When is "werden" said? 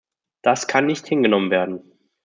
1.51-1.91